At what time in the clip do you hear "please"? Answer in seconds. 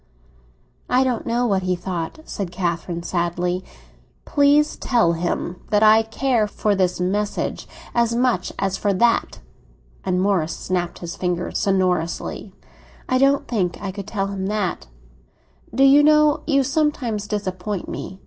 4.25-4.75